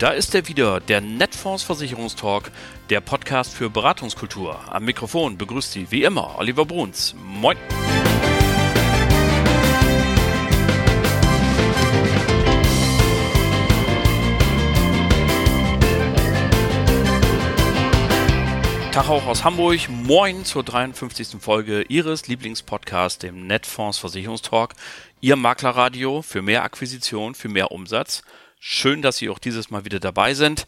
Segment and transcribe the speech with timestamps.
[0.00, 2.50] Da ist er wieder, der Netfonds Versicherungstalk,
[2.90, 4.58] der Podcast für Beratungskultur.
[4.68, 7.14] Am Mikrofon begrüßt Sie wie immer Oliver Bruns.
[7.24, 7.56] Moin!
[18.90, 19.88] Tag auch aus Hamburg.
[19.88, 21.40] Moin zur 53.
[21.40, 24.74] Folge Ihres Lieblingspodcasts, dem Netfonds Versicherungstalk.
[25.20, 28.22] Ihr Maklerradio für mehr Akquisition, für mehr Umsatz.
[28.66, 30.64] Schön, dass Sie auch dieses Mal wieder dabei sind.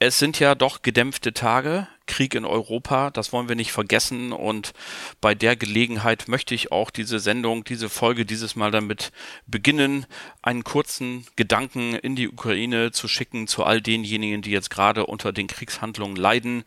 [0.00, 4.72] Es sind ja doch gedämpfte Tage, Krieg in Europa, das wollen wir nicht vergessen und
[5.20, 9.10] bei der Gelegenheit möchte ich auch diese Sendung, diese Folge dieses Mal damit
[9.46, 10.06] beginnen,
[10.40, 15.32] einen kurzen Gedanken in die Ukraine zu schicken zu all denjenigen, die jetzt gerade unter
[15.32, 16.64] den Kriegshandlungen leiden,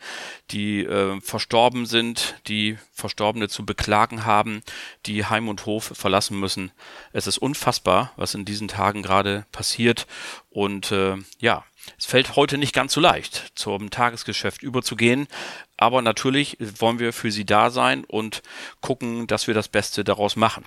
[0.52, 4.62] die äh, verstorben sind, die Verstorbene zu beklagen haben,
[5.06, 6.72] die Heim und Hof verlassen müssen.
[7.14, 10.06] Es ist unfassbar, was in diesen Tagen gerade passiert
[10.50, 11.64] und äh, ja,
[11.98, 15.28] es fällt heute nicht ganz so leicht, zum Tagesgeschäft überzugehen,
[15.78, 18.42] aber natürlich wollen wir für Sie da sein und
[18.82, 20.66] gucken, dass wir das Beste daraus machen.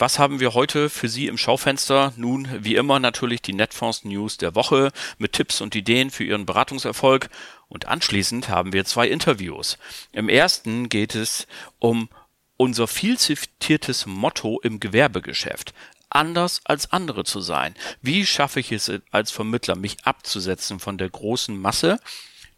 [0.00, 2.12] Was haben wir heute für Sie im Schaufenster?
[2.16, 6.46] Nun, wie immer natürlich die Netfonds News der Woche mit Tipps und Ideen für Ihren
[6.46, 7.28] Beratungserfolg.
[7.66, 9.76] Und anschließend haben wir zwei Interviews.
[10.12, 11.48] Im ersten geht es
[11.80, 12.08] um
[12.56, 15.74] unser viel zitiertes Motto im Gewerbegeschäft
[16.10, 17.74] anders als andere zu sein?
[18.02, 22.00] Wie schaffe ich es als Vermittler, mich abzusetzen von der großen Masse,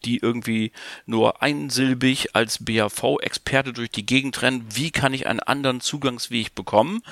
[0.04, 0.72] die irgendwie
[1.06, 4.66] nur einsilbig als BAV-Experte durch die Gegend rennen?
[4.72, 7.02] Wie kann ich einen anderen Zugangsweg bekommen?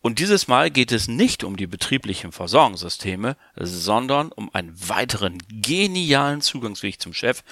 [0.00, 6.40] Und dieses Mal geht es nicht um die betrieblichen Versorgungssysteme, sondern um einen weiteren genialen
[6.40, 7.42] Zugangsweg zum Chef.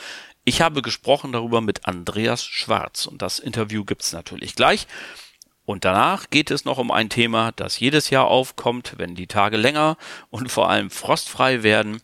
[0.45, 4.87] Ich habe gesprochen darüber mit Andreas Schwarz und das Interview gibt's natürlich gleich.
[5.67, 9.57] Und danach geht es noch um ein Thema, das jedes Jahr aufkommt, wenn die Tage
[9.57, 9.99] länger
[10.31, 12.01] und vor allem frostfrei werden.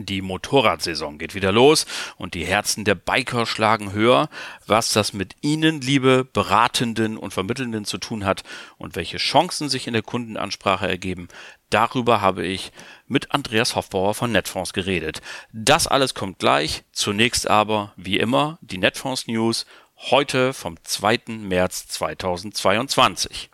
[0.00, 1.84] Die Motorradsaison geht wieder los
[2.18, 4.28] und die Herzen der Biker schlagen höher,
[4.64, 8.44] was das mit Ihnen, liebe Beratenden und Vermittelnden zu tun hat
[8.76, 11.26] und welche Chancen sich in der Kundenansprache ergeben.
[11.70, 12.70] Darüber habe ich
[13.08, 15.20] mit Andreas Hoffbauer von Netfonds geredet.
[15.52, 16.84] Das alles kommt gleich.
[16.92, 19.66] Zunächst aber, wie immer, die Netfonds News
[19.98, 21.20] heute vom 2.
[21.40, 23.50] März 2022.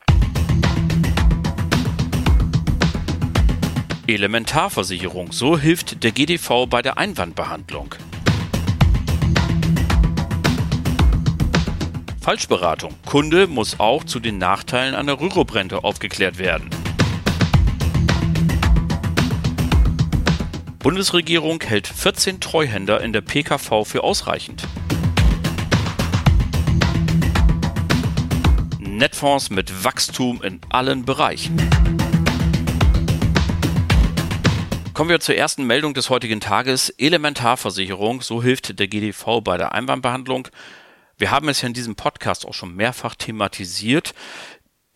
[4.06, 7.94] Elementarversicherung, so hilft der GDV bei der Einwandbehandlung.
[12.21, 12.94] Falschberatung.
[13.06, 16.71] Kunde muss auch zu den Nachteilen einer Rüruprente aufgeklärt werden.
[20.78, 24.66] Bundesregierung hält 14 Treuhänder in der PKV für ausreichend.
[28.97, 31.56] Netfonds mit Wachstum in allen Bereichen.
[34.94, 36.91] Kommen wir zur ersten Meldung des heutigen Tages.
[36.91, 40.47] Elementarversicherung, so hilft der GDV bei der Einwandbehandlung.
[41.19, 44.15] Wir haben es ja in diesem Podcast auch schon mehrfach thematisiert.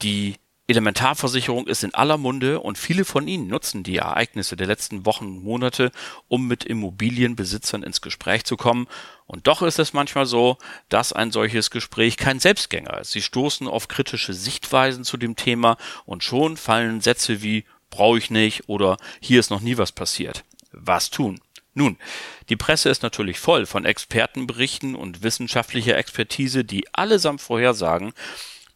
[0.02, 0.36] Die
[0.68, 5.24] Elementarversicherung ist in aller Munde und viele von Ihnen nutzen die Ereignisse der letzten Wochen
[5.24, 5.90] und Monate,
[6.28, 8.86] um mit Immobilienbesitzern ins Gespräch zu kommen.
[9.26, 10.58] Und doch ist es manchmal so,
[10.90, 13.12] dass ein solches Gespräch kein Selbstgänger ist.
[13.12, 18.30] Sie stoßen auf kritische Sichtweisen zu dem Thema und schon fallen Sätze wie brauche ich
[18.30, 20.44] nicht oder hier ist noch nie was passiert.
[20.72, 21.40] Was tun?
[21.72, 21.96] Nun,
[22.50, 28.12] die Presse ist natürlich voll von Expertenberichten und wissenschaftlicher Expertise, die allesamt vorhersagen,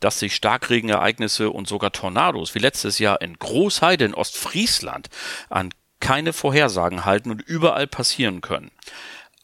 [0.03, 5.09] dass sich Starkregenereignisse und sogar Tornados wie letztes Jahr in Großheide in Ostfriesland
[5.49, 5.71] an
[6.01, 8.73] keine Vorhersagen halten und überall passieren können.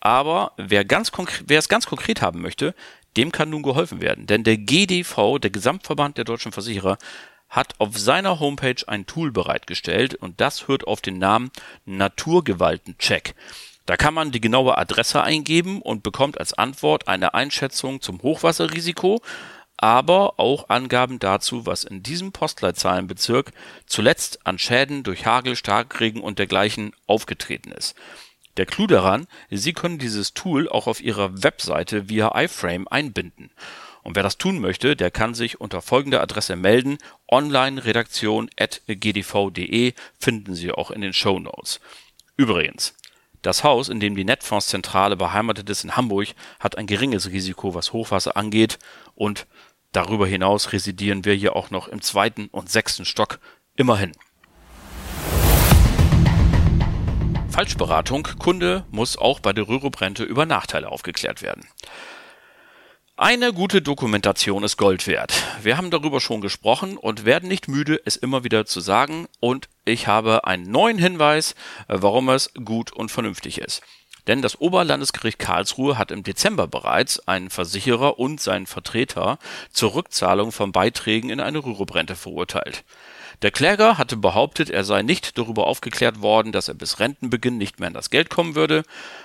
[0.01, 1.13] Aber wer, ganz
[1.47, 2.75] wer es ganz konkret haben möchte,
[3.17, 4.27] dem kann nun geholfen werden.
[4.27, 6.99] Denn der GDV, der Gesamtverband der deutschen Versicherer,
[7.49, 11.51] hat auf seiner Homepage ein Tool bereitgestellt und das hört auf den Namen
[11.87, 13.35] Naturgewaltencheck.
[13.87, 19.23] Da kann man die genaue Adresse eingeben und bekommt als Antwort eine Einschätzung zum Hochwasserrisiko,
[19.79, 23.53] aber auch Angaben dazu, was in diesem Postleitzahlenbezirk
[23.87, 27.97] zuletzt an Schäden durch Hagel, Starkregen und dergleichen aufgetreten ist.
[28.59, 33.53] Der Clou daran, Sie können dieses Tool auch auf Ihrer Webseite via iFrame einbinden.
[34.03, 36.99] Und wer das tun möchte, der kann sich unter folgender Adresse melden.
[37.31, 41.79] Online-Redaktion.gdv.de finden Sie auch in den Show Notes.
[42.37, 42.97] Übrigens,
[43.43, 47.93] das Haus, in dem die Netfondszentrale beheimatet ist in Hamburg, hat ein geringes Risiko, was
[47.93, 48.81] Hochwasser angeht
[49.15, 49.47] und
[49.93, 53.39] Darüber hinaus residieren wir hier auch noch im zweiten und sechsten Stock,
[53.77, 54.13] immerhin.
[57.51, 58.29] Falschberatung.
[58.39, 61.67] Kunde muss auch bei der Rürup-Rente über Nachteile aufgeklärt werden.
[63.17, 65.43] Eine gute Dokumentation ist Gold wert.
[65.63, 69.27] Wir haben darüber schon gesprochen und werden nicht müde, es immer wieder zu sagen.
[69.41, 71.57] Und ich habe einen neuen Hinweis,
[71.89, 73.83] warum es gut und vernünftig ist.
[74.29, 79.39] Denn das Oberlandesgericht Karlsruhe hat im Dezember bereits einen Versicherer und seinen Vertreter
[79.73, 82.85] zur Rückzahlung von Beiträgen in eine Rüruprente verurteilt.
[83.43, 87.79] Der Kläger hatte behauptet, er sei nicht darüber aufgeklärt worden, dass er bis Rentenbeginn nicht
[87.79, 88.83] mehr an das Geld kommen würde.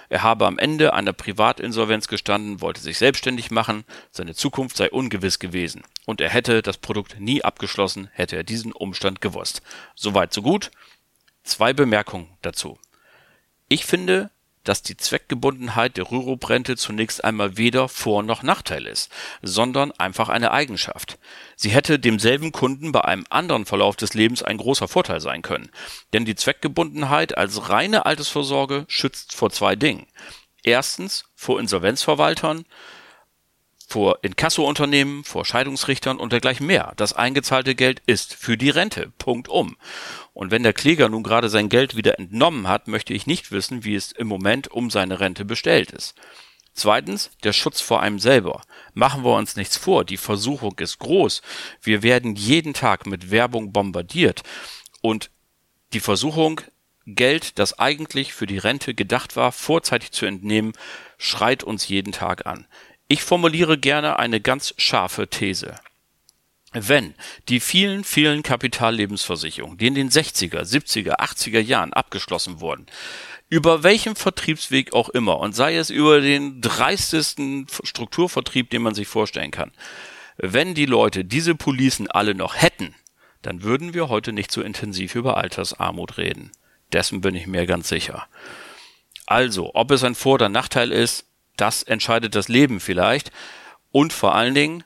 [0.08, 5.40] Er habe am Ende einer Privatinsolvenz gestanden, wollte sich selbstständig machen, seine Zukunft sei ungewiss
[5.40, 5.82] gewesen.
[6.06, 9.64] Und er hätte das Produkt nie abgeschlossen, hätte er diesen Umstand gewusst.
[9.96, 10.72] Soweit so gut.
[11.44, 12.78] Zwei Bemerkungen dazu.
[13.68, 14.30] Ich finde,
[14.64, 19.12] dass die Zweckgebundenheit der Rüruprente zunächst einmal weder Vor- noch Nachteil ist,
[19.42, 21.20] sondern einfach eine Eigenschaft.
[21.56, 25.70] Sie hätte demselben Kunden bei einem anderen Verlauf des Lebens ein großer Vorteil sein können.
[26.14, 30.08] Denn die Zweckgebundenheit als reine Altersvorsorge schützt vor zwei Dingen.
[30.64, 32.66] Erstens vor Insolvenzverwaltern,
[33.88, 36.94] vor Inkassounternehmen, vor Scheidungsrichtern und dergleichen mehr.
[36.96, 39.12] Das eingezahlte Geld ist für die Rente.
[39.18, 39.78] Punkt um.
[40.34, 43.84] Und wenn der Kläger nun gerade sein Geld wieder entnommen hat, möchte ich nicht wissen,
[43.84, 46.16] wie es im Moment um seine Rente bestellt ist.
[46.74, 48.62] Zweitens, der Schutz vor einem selber.
[48.94, 51.44] Machen wir uns nichts vor, die Versuchung ist groß.
[51.82, 54.42] Wir werden jeden Tag mit Werbung bombardiert.
[55.02, 55.30] Und
[55.94, 56.62] die Versuchung,
[57.06, 60.74] Geld, das eigentlich für die Rente gedacht war, vorzeitig zu entnehmen,
[61.18, 62.66] schreit uns jeden Tag an.
[63.14, 65.76] Ich formuliere gerne eine ganz scharfe These.
[66.72, 67.14] Wenn
[67.48, 72.88] die vielen, vielen Kapitallebensversicherungen, die in den 60er, 70er, 80er Jahren abgeschlossen wurden,
[73.50, 79.08] über welchem Vertriebsweg auch immer, und sei es über den dreistesten Strukturvertrieb, den man sich
[79.08, 79.74] vorstellen kann,
[80.38, 82.96] wenn die Leute diese Policen alle noch hätten,
[83.44, 86.52] dann würden wir heute nicht so intensiv über Altersarmut reden.
[86.94, 88.26] Dessen bin ich mir ganz sicher.
[89.28, 91.28] Also, ob es ein Vor- oder Nachteil ist,
[91.58, 93.32] das entscheidet das Leben vielleicht.
[93.92, 94.84] Und vor allen Dingen,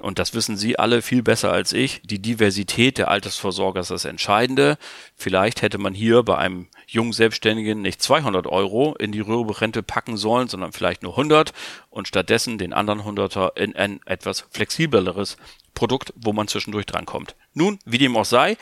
[0.00, 4.06] und das wissen Sie alle viel besser als ich, die Diversität der Altersvorsorger ist das
[4.06, 4.78] Entscheidende.
[5.14, 10.16] Vielleicht hätte man hier bei einem jungen Selbstständigen nicht 200 Euro in die Rürup-Rente packen
[10.16, 11.52] sollen, sondern vielleicht nur 100
[11.90, 15.36] und stattdessen den anderen 100er in ein etwas flexibleres
[15.74, 17.36] Produkt, wo man zwischendurch drankommt.
[17.52, 18.56] Nun, wie dem auch sei,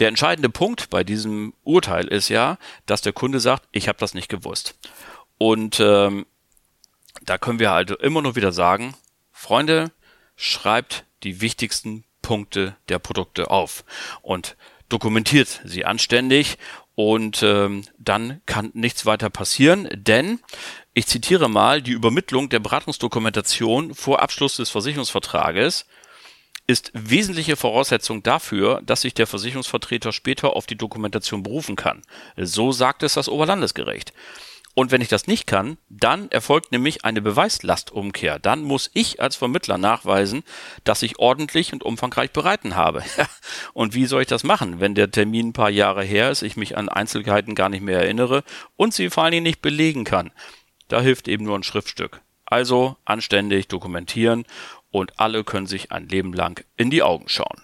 [0.00, 4.14] der entscheidende Punkt bei diesem Urteil ist ja, dass der Kunde sagt, ich habe das
[4.14, 4.74] nicht gewusst.
[5.38, 6.26] Und ähm,
[7.22, 8.94] da können wir halt immer nur wieder sagen,
[9.32, 9.90] Freunde,
[10.36, 13.84] schreibt die wichtigsten Punkte der Produkte auf
[14.22, 14.56] und
[14.88, 16.58] dokumentiert sie anständig
[16.94, 20.40] und ähm, dann kann nichts weiter passieren, denn
[20.92, 25.86] ich zitiere mal die Übermittlung der Beratungsdokumentation vor Abschluss des Versicherungsvertrages
[26.66, 32.02] ist wesentliche Voraussetzung dafür, dass sich der Versicherungsvertreter später auf die Dokumentation berufen kann.
[32.36, 34.14] So sagt es das Oberlandesgericht.
[34.74, 38.40] Und wenn ich das nicht kann, dann erfolgt nämlich eine Beweislastumkehr.
[38.40, 40.42] Dann muss ich als Vermittler nachweisen,
[40.82, 43.04] dass ich ordentlich und umfangreich bereiten habe.
[43.72, 46.56] und wie soll ich das machen, wenn der Termin ein paar Jahre her ist, ich
[46.56, 48.42] mich an Einzelheiten gar nicht mehr erinnere
[48.76, 50.32] und sie vor allen Dingen nicht belegen kann?
[50.88, 52.20] Da hilft eben nur ein Schriftstück.
[52.44, 54.44] Also anständig dokumentieren
[54.90, 57.63] und alle können sich ein Leben lang in die Augen schauen.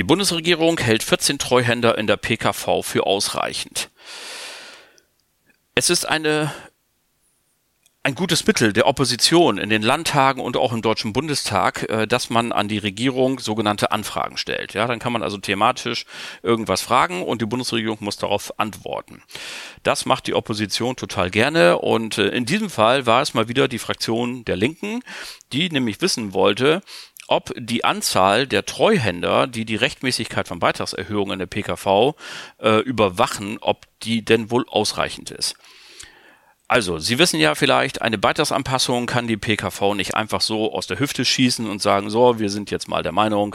[0.00, 3.90] Die Bundesregierung hält 14 Treuhänder in der PKV für ausreichend.
[5.74, 6.50] Es ist eine
[8.02, 12.30] ein gutes Mittel der Opposition in den Landtagen und auch im Deutschen Bundestag, äh, dass
[12.30, 14.72] man an die Regierung sogenannte Anfragen stellt.
[14.72, 16.06] Ja, dann kann man also thematisch
[16.42, 19.22] irgendwas fragen und die Bundesregierung muss darauf antworten.
[19.82, 23.68] Das macht die Opposition total gerne und äh, in diesem Fall war es mal wieder
[23.68, 25.02] die Fraktion der Linken,
[25.52, 26.80] die nämlich wissen wollte,
[27.30, 32.16] ob die Anzahl der Treuhänder, die die Rechtmäßigkeit von Beitragserhöhungen in der PKV
[32.58, 35.54] äh, überwachen, ob die denn wohl ausreichend ist.
[36.66, 40.98] Also, Sie wissen ja vielleicht, eine Beitragsanpassung kann die PKV nicht einfach so aus der
[40.98, 43.54] Hüfte schießen und sagen, so, wir sind jetzt mal der Meinung,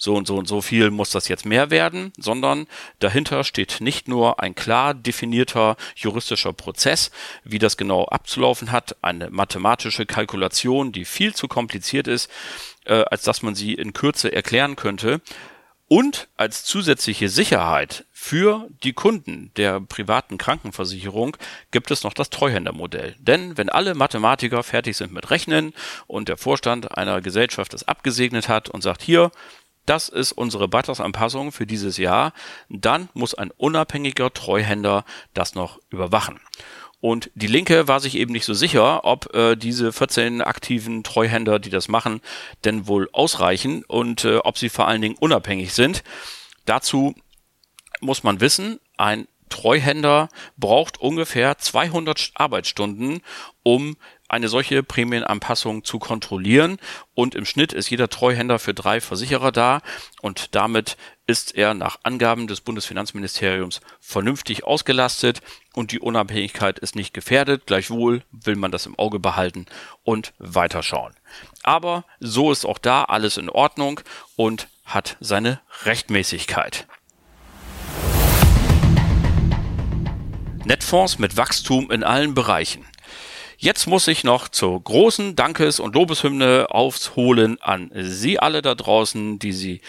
[0.00, 2.66] so und so und so viel muss das jetzt mehr werden, sondern
[3.00, 7.10] dahinter steht nicht nur ein klar definierter juristischer Prozess,
[7.44, 12.30] wie das genau abzulaufen hat, eine mathematische Kalkulation, die viel zu kompliziert ist,
[12.86, 15.20] äh, als dass man sie in Kürze erklären könnte.
[15.92, 21.36] Und als zusätzliche Sicherheit für die Kunden der privaten Krankenversicherung
[21.72, 23.16] gibt es noch das Treuhändermodell.
[23.18, 25.74] Denn wenn alle Mathematiker fertig sind mit Rechnen
[26.06, 29.32] und der Vorstand einer Gesellschaft es abgesegnet hat und sagt, hier,
[29.86, 32.32] das ist unsere Beitragsanpassung für dieses Jahr,
[32.68, 36.40] dann muss ein unabhängiger Treuhänder das noch überwachen.
[37.00, 41.58] Und die Linke war sich eben nicht so sicher, ob äh, diese 14 aktiven Treuhänder,
[41.58, 42.20] die das machen,
[42.64, 46.02] denn wohl ausreichen und äh, ob sie vor allen Dingen unabhängig sind.
[46.66, 47.14] Dazu
[48.00, 53.20] muss man wissen, ein Treuhänder braucht ungefähr 200 Arbeitsstunden,
[53.62, 53.96] um
[54.30, 56.78] eine solche Prämienanpassung zu kontrollieren.
[57.14, 59.82] Und im Schnitt ist jeder Treuhänder für drei Versicherer da.
[60.22, 60.96] Und damit
[61.26, 65.40] ist er nach Angaben des Bundesfinanzministeriums vernünftig ausgelastet
[65.74, 67.66] und die Unabhängigkeit ist nicht gefährdet.
[67.66, 69.66] Gleichwohl will man das im Auge behalten
[70.04, 71.14] und weiterschauen.
[71.64, 74.00] Aber so ist auch da alles in Ordnung
[74.36, 76.86] und hat seine Rechtmäßigkeit.
[80.64, 82.84] Netfonds mit Wachstum in allen Bereichen.
[83.62, 89.38] Jetzt muss ich noch zur großen Dankes- und Lobeshymne aufholen an Sie alle da draußen,
[89.38, 89.82] die Sie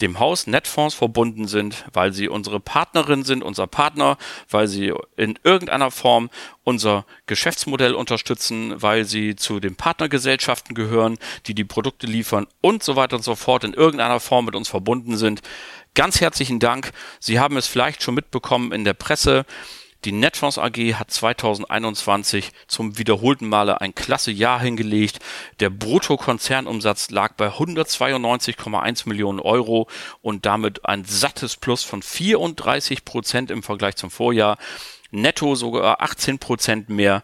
[0.00, 4.18] dem Haus Netfonds verbunden sind, weil sie unsere Partnerin sind, unser Partner,
[4.50, 6.30] weil sie in irgendeiner Form
[6.64, 12.96] unser Geschäftsmodell unterstützen, weil sie zu den Partnergesellschaften gehören, die die Produkte liefern und so
[12.96, 15.42] weiter und so fort in irgendeiner Form mit uns verbunden sind.
[15.94, 16.90] Ganz herzlichen Dank.
[17.20, 19.46] Sie haben es vielleicht schon mitbekommen in der Presse.
[20.04, 25.18] Die Netfonds AG hat 2021 zum wiederholten Male ein klasse Jahr hingelegt.
[25.60, 29.88] Der Bruttokonzernumsatz lag bei 192,1 Millionen Euro
[30.22, 34.58] und damit ein sattes Plus von 34 Prozent im Vergleich zum Vorjahr.
[35.10, 37.22] Netto sogar 18 Prozent mehr.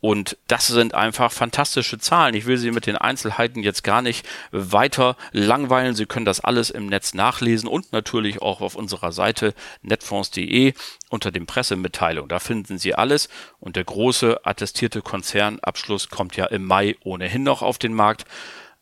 [0.00, 2.34] Und das sind einfach fantastische Zahlen.
[2.34, 5.96] Ich will Sie mit den Einzelheiten jetzt gar nicht weiter langweilen.
[5.96, 10.74] Sie können das alles im Netz nachlesen und natürlich auch auf unserer Seite netfonds.de
[11.10, 12.28] unter dem Pressemitteilung.
[12.28, 13.28] Da finden Sie alles.
[13.58, 18.24] Und der große attestierte Konzernabschluss kommt ja im Mai ohnehin noch auf den Markt.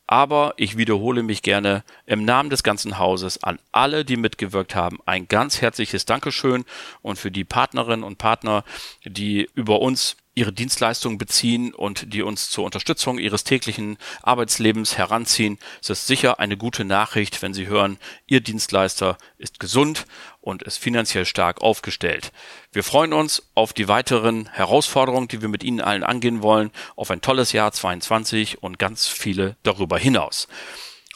[0.06, 5.00] Aber ich wiederhole mich gerne im Namen des ganzen Hauses an alle, die mitgewirkt haben,
[5.04, 6.64] ein ganz herzliches Dankeschön
[7.02, 8.64] und für die Partnerinnen und Partner,
[9.04, 15.58] die über uns ihre Dienstleistungen beziehen und die uns zur Unterstützung ihres täglichen Arbeitslebens heranziehen.
[15.80, 20.06] Es ist sicher eine gute Nachricht, wenn Sie hören, Ihr Dienstleister ist gesund
[20.42, 22.32] und ist finanziell stark aufgestellt.
[22.70, 27.10] Wir freuen uns auf die weiteren Herausforderungen, die wir mit Ihnen allen angehen wollen, auf
[27.10, 30.48] ein tolles Jahr 22 und ganz viele darüber hinaus.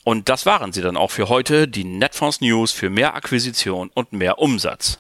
[0.03, 4.15] Und das waren sie dann auch für heute, die Netfonds News für mehr Akquisition und
[4.15, 4.99] mehr Umsatz.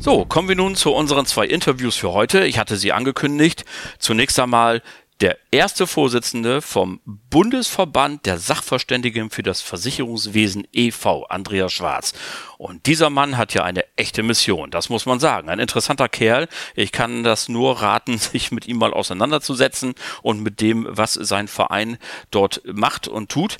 [0.00, 2.46] So, kommen wir nun zu unseren zwei Interviews für heute.
[2.46, 3.64] Ich hatte sie angekündigt.
[3.98, 4.80] Zunächst einmal
[5.20, 12.12] der erste Vorsitzende vom Bundesverband der Sachverständigen für das Versicherungswesen e.V., Andreas Schwarz.
[12.58, 15.48] Und dieser Mann hat ja eine echte Mission, das muss man sagen.
[15.48, 16.46] Ein interessanter Kerl.
[16.76, 21.48] Ich kann das nur raten, sich mit ihm mal auseinanderzusetzen und mit dem, was sein
[21.48, 21.98] Verein
[22.30, 23.58] dort macht und tut.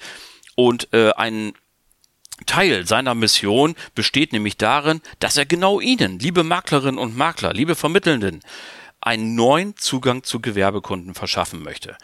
[0.54, 1.52] Und äh, ein
[2.46, 7.74] Teil seiner Mission besteht nämlich darin, dass er genau Ihnen, liebe Maklerinnen und Makler, liebe
[7.74, 8.40] Vermittelnden,
[9.00, 11.96] einen neuen Zugang zu Gewerbekunden verschaffen möchte.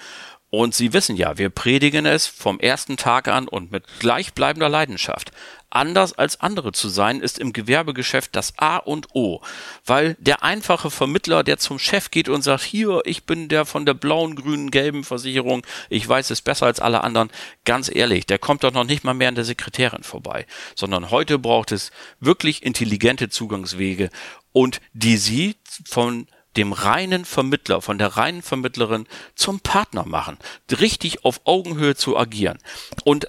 [0.56, 5.32] Und Sie wissen ja, wir predigen es vom ersten Tag an und mit gleichbleibender Leidenschaft.
[5.68, 9.40] Anders als andere zu sein, ist im Gewerbegeschäft das A und O,
[9.84, 13.84] weil der einfache Vermittler, der zum Chef geht und sagt, hier, ich bin der von
[13.84, 17.32] der blauen, grünen, gelben Versicherung, ich weiß es besser als alle anderen,
[17.64, 20.46] ganz ehrlich, der kommt doch noch nicht mal mehr an der Sekretärin vorbei,
[20.76, 24.10] sondern heute braucht es wirklich intelligente Zugangswege
[24.52, 30.38] und die Sie von dem reinen Vermittler, von der reinen Vermittlerin zum Partner machen,
[30.70, 32.58] richtig auf Augenhöhe zu agieren.
[33.04, 33.28] Und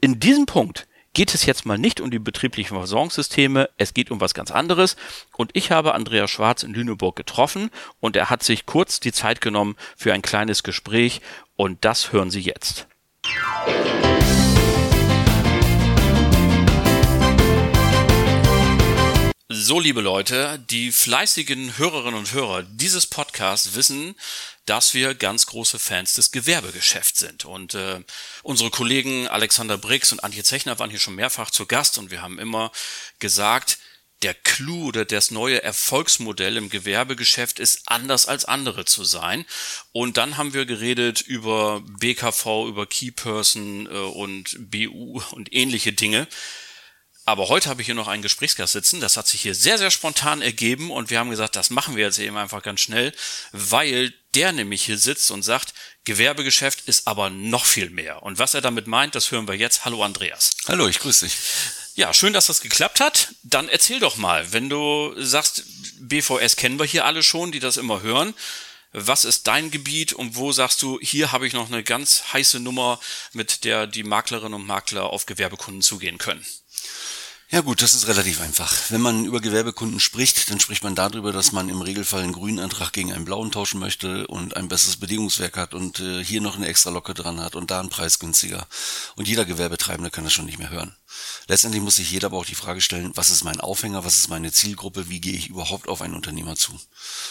[0.00, 4.20] in diesem Punkt geht es jetzt mal nicht um die betrieblichen Versorgungssysteme, es geht um
[4.20, 4.96] was ganz anderes.
[5.36, 9.40] Und ich habe Andreas Schwarz in Lüneburg getroffen und er hat sich kurz die Zeit
[9.40, 11.20] genommen für ein kleines Gespräch
[11.56, 12.86] und das hören Sie jetzt.
[19.52, 24.14] So, liebe Leute, die fleißigen Hörerinnen und Hörer dieses Podcasts wissen,
[24.64, 27.46] dass wir ganz große Fans des Gewerbegeschäfts sind.
[27.46, 27.98] Und äh,
[28.44, 32.22] unsere Kollegen Alexander Briggs und Antje Zechner waren hier schon mehrfach zu Gast und wir
[32.22, 32.70] haben immer
[33.18, 33.78] gesagt,
[34.22, 39.44] der Clou oder das neue Erfolgsmodell im Gewerbegeschäft ist anders als andere zu sein.
[39.90, 46.28] Und dann haben wir geredet über BKV, über Keyperson äh, und BU und ähnliche Dinge.
[47.30, 49.00] Aber heute habe ich hier noch einen Gesprächsgast sitzen.
[49.00, 52.04] Das hat sich hier sehr, sehr spontan ergeben und wir haben gesagt, das machen wir
[52.04, 53.12] jetzt eben einfach ganz schnell,
[53.52, 55.72] weil der nämlich hier sitzt und sagt,
[56.04, 58.24] Gewerbegeschäft ist aber noch viel mehr.
[58.24, 59.84] Und was er damit meint, das hören wir jetzt.
[59.84, 60.50] Hallo Andreas.
[60.66, 61.36] Hallo, ich grüße dich.
[61.94, 63.28] Ja, schön, dass das geklappt hat.
[63.44, 65.62] Dann erzähl doch mal, wenn du sagst,
[66.00, 68.34] BVS kennen wir hier alle schon, die das immer hören.
[68.92, 72.58] Was ist dein Gebiet und wo sagst du, hier habe ich noch eine ganz heiße
[72.58, 72.98] Nummer,
[73.32, 76.44] mit der die Maklerinnen und Makler auf Gewerbekunden zugehen können?
[77.52, 78.72] Ja gut, das ist relativ einfach.
[78.90, 82.60] Wenn man über Gewerbekunden spricht, dann spricht man darüber, dass man im Regelfall einen grünen
[82.60, 86.54] Antrag gegen einen blauen tauschen möchte und ein besseres Bedingungswerk hat und äh, hier noch
[86.54, 88.68] eine extra Locke dran hat und da einen Preis günstiger.
[89.16, 90.94] Und jeder Gewerbetreibende kann das schon nicht mehr hören.
[91.48, 94.28] Letztendlich muss sich jeder aber auch die Frage stellen, was ist mein Aufhänger, was ist
[94.28, 96.78] meine Zielgruppe, wie gehe ich überhaupt auf einen Unternehmer zu?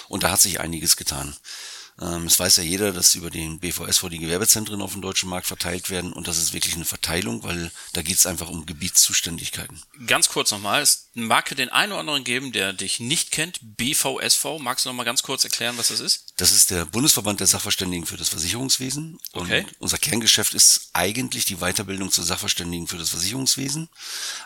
[0.10, 1.34] Und da hat sich einiges getan.
[2.02, 5.48] Ähm, es weiß ja jeder, dass über den BVSV die Gewerbezentren auf dem deutschen Markt
[5.48, 9.82] verteilt werden und das ist wirklich eine Verteilung, weil da geht es einfach um Gebietszuständigkeiten.
[10.08, 14.60] Ganz kurz nochmal, es mag den einen oder anderen geben, der dich nicht kennt, BVSV.
[14.60, 16.34] Magst du nochmal ganz kurz erklären, was das ist?
[16.38, 19.20] Das ist der Bundesverband der Sachverständigen für das Versicherungswesen.
[19.34, 19.62] Okay.
[19.62, 23.90] Und unser Kerngeschäft ist eigentlich die Weiterbildung zu Sachverständigen für das Versicherungswesen.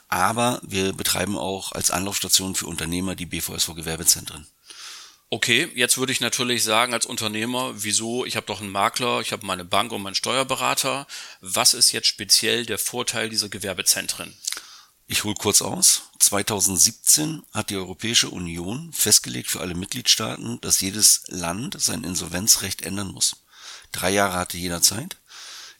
[0.07, 4.47] Aber wir betreiben auch als Anlaufstation für Unternehmer die BVSV Gewerbezentren.
[5.33, 9.31] Okay, jetzt würde ich natürlich sagen als Unternehmer, wieso, ich habe doch einen Makler, ich
[9.31, 11.07] habe meine Bank und meinen Steuerberater.
[11.41, 14.37] Was ist jetzt speziell der Vorteil dieser Gewerbezentren?
[15.07, 16.03] Ich hole kurz aus.
[16.19, 23.07] 2017 hat die Europäische Union festgelegt für alle Mitgliedstaaten, dass jedes Land sein Insolvenzrecht ändern
[23.07, 23.37] muss.
[23.91, 25.17] Drei Jahre hatte jeder Zeit.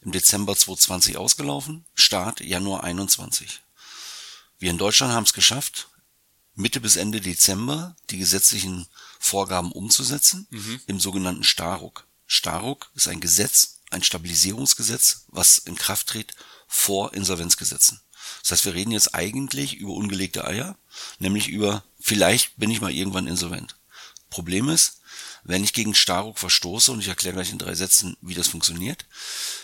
[0.00, 3.60] Im Dezember 2020 ausgelaufen, Start Januar 21.
[4.58, 5.90] Wir in Deutschland haben es geschafft,
[6.56, 8.88] Mitte bis Ende Dezember die gesetzlichen
[9.24, 10.80] Vorgaben umzusetzen mhm.
[10.86, 12.06] im sogenannten Staruk.
[12.26, 16.34] Staruk ist ein Gesetz, ein Stabilisierungsgesetz, was in Kraft tritt
[16.68, 18.00] vor Insolvenzgesetzen.
[18.42, 20.76] Das heißt, wir reden jetzt eigentlich über ungelegte Eier,
[21.18, 23.76] nämlich über vielleicht bin ich mal irgendwann insolvent.
[24.28, 25.00] Problem ist,
[25.42, 29.06] wenn ich gegen Staruk verstoße, und ich erkläre gleich in drei Sätzen, wie das funktioniert,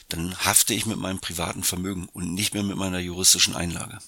[0.09, 3.99] dann hafte ich mit meinem privaten Vermögen und nicht mehr mit meiner juristischen Einlage.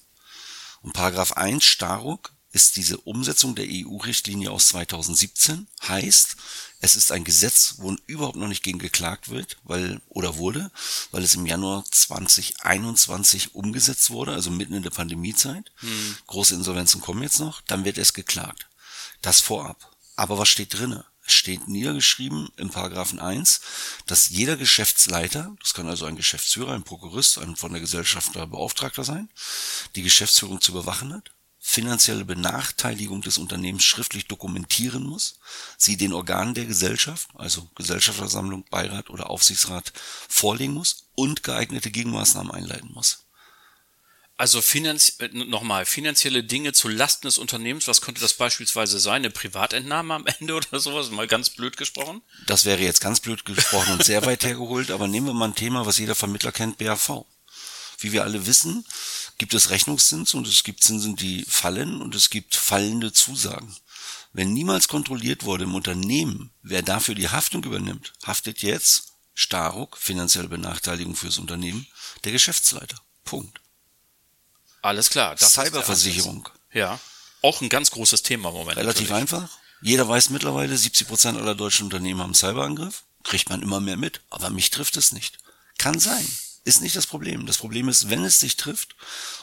[0.80, 5.66] Und Paragraph 1 Staruk ist diese Umsetzung der EU-Richtlinie aus 2017.
[5.88, 6.36] Heißt,
[6.80, 10.70] es ist ein Gesetz, wo überhaupt noch nicht gegen geklagt wird, weil oder wurde,
[11.10, 15.72] weil es im Januar 2021 umgesetzt wurde, also mitten in der Pandemiezeit.
[15.76, 16.16] Hm.
[16.26, 18.66] Große Insolvenzen kommen jetzt noch, dann wird es geklagt.
[19.22, 19.90] Das vorab.
[20.16, 21.06] Aber was steht drinne?
[21.24, 23.60] Es steht niedergeschrieben im Paragraphen 1,
[24.06, 29.04] dass jeder Geschäftsleiter, das kann also ein Geschäftsführer, ein Prokurist, ein von der Gesellschaft Beauftragter
[29.04, 29.30] sein,
[29.94, 31.30] die Geschäftsführung zu überwachen hat
[31.64, 35.38] finanzielle Benachteiligung des Unternehmens schriftlich dokumentieren muss,
[35.78, 39.92] sie den Organen der Gesellschaft, also Gesellschaftersammlung, Beirat oder Aufsichtsrat,
[40.28, 43.20] vorlegen muss und geeignete Gegenmaßnahmen einleiten muss.
[44.36, 49.22] Also finanz äh, nochmal, finanzielle Dinge zu Lasten des Unternehmens, was könnte das beispielsweise sein?
[49.22, 51.10] Eine Privatentnahme am Ende oder sowas?
[51.10, 52.22] Mal ganz blöd gesprochen?
[52.46, 55.54] Das wäre jetzt ganz blöd gesprochen und sehr weit hergeholt, aber nehmen wir mal ein
[55.54, 57.24] Thema, was jeder Vermittler kennt, BAV.
[57.98, 58.84] Wie wir alle wissen,
[59.38, 63.74] gibt es Rechnungszins und es gibt Zinsen, die fallen und es gibt fallende Zusagen.
[64.32, 70.48] Wenn niemals kontrolliert wurde im Unternehmen, wer dafür die Haftung übernimmt, haftet jetzt Staruk, finanzielle
[70.48, 71.86] Benachteiligung fürs Unternehmen,
[72.24, 72.96] der Geschäftsleiter.
[73.24, 73.60] Punkt.
[74.80, 75.36] Alles klar.
[75.36, 76.48] Cyberversicherung.
[76.72, 76.98] Ja.
[77.42, 78.78] Auch ein ganz großes Thema im Moment.
[78.78, 79.32] Relativ natürlich.
[79.34, 79.58] einfach.
[79.80, 83.04] Jeder weiß mittlerweile, 70 Prozent aller deutschen Unternehmen haben Cyberangriff.
[83.24, 84.20] Kriegt man immer mehr mit.
[84.30, 85.38] Aber mich trifft es nicht.
[85.78, 86.26] Kann sein
[86.64, 87.46] ist nicht das Problem.
[87.46, 88.96] Das Problem ist, wenn es dich trifft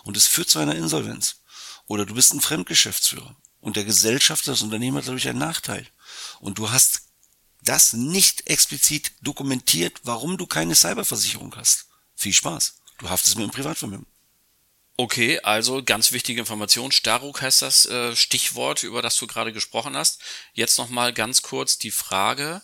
[0.03, 1.37] und es führt zu einer Insolvenz
[1.87, 5.87] oder du bist ein Fremdgeschäftsführer und der Gesellschafter, das Unternehmen hat dadurch einen Nachteil
[6.39, 7.01] und du hast
[7.61, 11.87] das nicht explizit dokumentiert, warum du keine Cyberversicherung hast.
[12.15, 12.79] Viel Spaß.
[12.99, 14.05] Du haftest mit dem Privatvermögen.
[14.97, 16.91] Okay, also ganz wichtige Information.
[16.91, 20.21] Staruk heißt das äh, Stichwort, über das du gerade gesprochen hast.
[20.53, 22.61] Jetzt nochmal ganz kurz die Frage,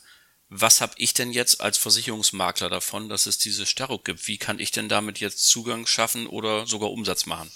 [0.61, 4.27] was habe ich denn jetzt als Versicherungsmakler davon, dass es diese Staruk gibt?
[4.27, 7.51] Wie kann ich denn damit jetzt Zugang schaffen oder sogar Umsatz machen?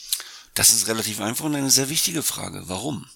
[0.53, 2.63] Das ist relativ einfach und eine sehr wichtige Frage.
[2.67, 3.07] Warum?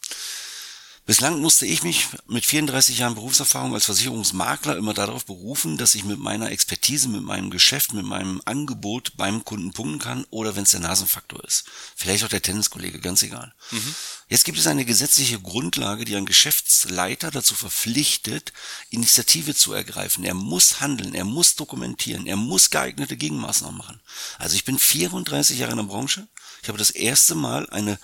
[1.06, 6.06] Bislang musste ich mich mit 34 Jahren Berufserfahrung als Versicherungsmakler immer darauf berufen, dass ich
[6.06, 10.64] mit meiner Expertise, mit meinem Geschäft, mit meinem Angebot beim Kunden punkten kann oder wenn
[10.64, 11.66] es der Nasenfaktor ist.
[11.98, 13.54] Vielleicht auch der Tenniskollege, ganz egal.
[13.72, 13.96] Mhm.
[14.30, 18.54] Jetzt gibt es eine gesetzliche Grundlage, die einen Geschäftsleiter dazu verpflichtet,
[18.90, 20.24] Initiative zu ergreifen.
[20.24, 24.00] Er muss handeln, er muss dokumentieren, er muss geeignete Gegenmaßnahmen machen.
[24.40, 26.30] Also ich bin 34 Jahre in der Branche.
[26.62, 28.00] Ich habe das erste Mal eine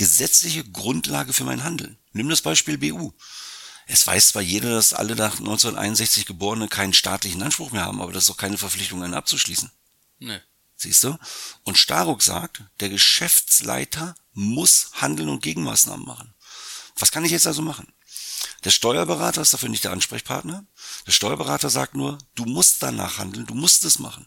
[0.00, 1.98] gesetzliche Grundlage für mein Handeln.
[2.14, 3.12] Nimm das Beispiel BU.
[3.86, 8.10] Es weiß zwar jeder, dass alle nach 1961 Geborene keinen staatlichen Anspruch mehr haben, aber
[8.10, 9.70] das ist doch keine Verpflichtung, einen abzuschließen.
[10.18, 10.40] Nee.
[10.74, 11.18] Siehst du?
[11.64, 16.32] Und Staruk sagt, der Geschäftsleiter muss handeln und Gegenmaßnahmen machen.
[16.96, 17.92] Was kann ich jetzt also machen?
[18.64, 20.64] Der Steuerberater ist dafür nicht der Ansprechpartner.
[21.06, 24.26] Der Steuerberater sagt nur, du musst danach handeln, du musst es machen.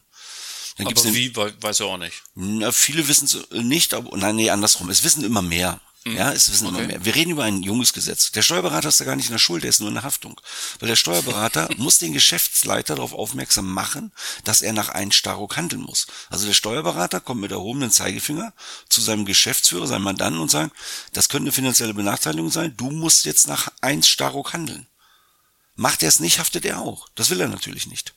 [0.77, 2.23] Dann aber den, wie, weiß er auch nicht.
[2.35, 4.89] Na, viele wissen es nicht, aber nein, nee, andersrum.
[4.89, 5.79] Es wissen immer mehr.
[6.05, 6.17] Mhm.
[6.17, 6.77] Ja, es wissen okay.
[6.77, 7.05] immer mehr.
[7.05, 8.31] Wir reden über ein junges Gesetz.
[8.31, 10.39] Der Steuerberater ist da gar nicht in der Schuld, der ist nur in der Haftung.
[10.79, 14.11] Weil der Steuerberater muss den Geschäftsleiter darauf aufmerksam machen,
[14.43, 16.07] dass er nach Einstaruk handeln muss.
[16.29, 18.53] Also der Steuerberater kommt mit erhobenen Zeigefinger
[18.89, 20.75] zu seinem Geschäftsführer, seinem Mandanten und sagt,
[21.13, 24.87] das könnte eine finanzielle Benachteiligung sein, du musst jetzt nach Einstaruk handeln.
[25.75, 27.07] Macht er es nicht, haftet er auch.
[27.15, 28.13] Das will er natürlich nicht.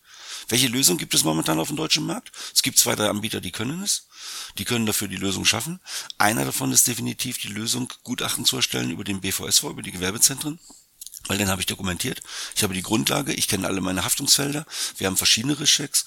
[0.48, 2.32] Welche Lösung gibt es momentan auf dem deutschen Markt?
[2.54, 4.06] Es gibt zwei, drei Anbieter, die können es.
[4.58, 5.80] Die können dafür die Lösung schaffen.
[6.18, 10.58] Einer davon ist definitiv die Lösung, Gutachten zu erstellen über den BVSV, über die Gewerbezentren
[11.28, 12.22] weil den habe ich dokumentiert.
[12.54, 14.66] Ich habe die Grundlage, ich kenne alle meine Haftungsfelder.
[14.98, 16.04] Wir haben verschiedene Rischchecks.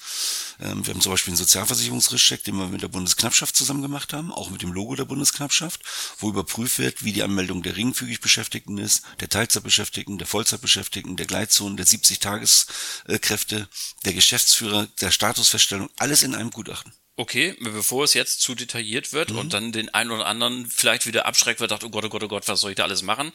[0.60, 4.32] Ähm, wir haben zum Beispiel einen Sozialversicherungsrischcheck, den wir mit der Bundesknappschaft zusammen gemacht haben,
[4.32, 5.80] auch mit dem Logo der Bundesknappschaft,
[6.18, 11.26] wo überprüft wird, wie die Anmeldung der geringfügig Beschäftigten ist, der Teilzeitbeschäftigten, der Vollzeitbeschäftigten, der
[11.26, 13.68] Gleitzonen, der 70-Tageskräfte,
[14.04, 16.92] der Geschäftsführer, der Statusfeststellung, alles in einem Gutachten.
[17.16, 19.38] Okay, bevor es jetzt zu detailliert wird mhm.
[19.38, 22.22] und dann den einen oder anderen vielleicht wieder abschreckt, wird, dacht, oh Gott, oh Gott,
[22.22, 23.32] oh Gott, was soll ich da alles machen?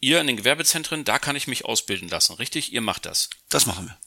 [0.00, 2.72] Ihr in den Gewerbezentren, da kann ich mich ausbilden lassen, richtig?
[2.72, 3.30] Ihr macht das.
[3.48, 3.98] Das machen wir.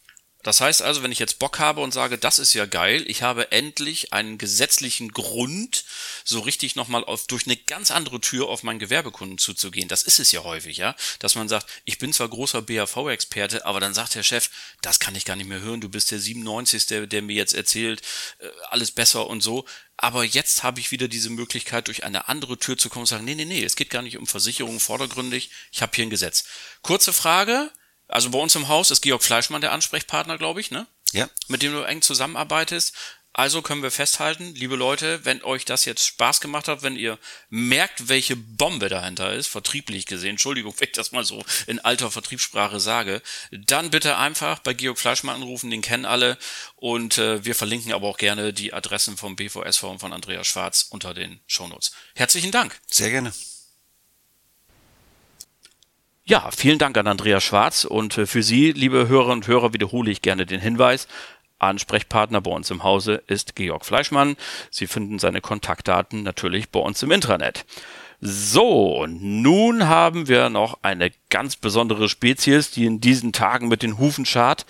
[0.43, 3.21] Das heißt also, wenn ich jetzt Bock habe und sage, das ist ja geil, ich
[3.21, 5.85] habe endlich einen gesetzlichen Grund,
[6.23, 9.87] so richtig nochmal auf, durch eine ganz andere Tür auf meinen Gewerbekunden zuzugehen.
[9.87, 10.95] Das ist es ja häufig, ja.
[11.19, 14.49] Dass man sagt, ich bin zwar großer BAV-Experte, aber dann sagt der Chef,
[14.81, 16.85] das kann ich gar nicht mehr hören, du bist der 97.
[16.87, 18.01] Der, der mir jetzt erzählt,
[18.39, 19.65] äh, alles besser und so.
[19.97, 23.25] Aber jetzt habe ich wieder diese Möglichkeit, durch eine andere Tür zu kommen und sagen,
[23.25, 26.45] nee, nee, nee, es geht gar nicht um Versicherungen vordergründig, ich habe hier ein Gesetz.
[26.81, 27.71] Kurze Frage,
[28.11, 30.87] also bei uns im Haus ist Georg Fleischmann der Ansprechpartner, glaube ich, ne?
[31.13, 31.29] Ja.
[31.47, 32.93] Mit dem du eng zusammenarbeitest.
[33.33, 37.17] Also können wir festhalten, liebe Leute, wenn euch das jetzt Spaß gemacht hat, wenn ihr
[37.49, 42.11] merkt, welche Bombe dahinter ist, vertrieblich gesehen, Entschuldigung, wenn ich das mal so in alter
[42.11, 43.21] Vertriebssprache sage,
[43.51, 46.37] dann bitte einfach bei Georg Fleischmann anrufen, den kennen alle
[46.75, 50.87] und äh, wir verlinken aber auch gerne die Adressen vom BVSV und von Andreas Schwarz
[50.89, 51.93] unter den Shownotes.
[52.15, 52.81] Herzlichen Dank.
[52.87, 53.31] Sehr gerne.
[56.23, 60.11] Ja, vielen Dank an Andreas Schwarz und äh, für Sie, liebe Hörer und Hörer, wiederhole
[60.11, 61.07] ich gerne den Hinweis,
[61.57, 64.35] Ansprechpartner bei uns im Hause ist Georg Fleischmann.
[64.69, 67.65] Sie finden seine Kontaktdaten natürlich bei uns im Intranet.
[68.19, 73.97] So, nun haben wir noch eine ganz besondere Spezies, die in diesen Tagen mit den
[73.97, 74.67] Hufen schart.